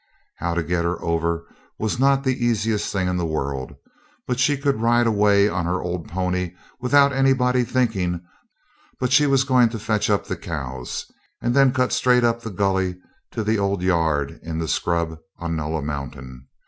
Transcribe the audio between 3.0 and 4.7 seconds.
in the world, but she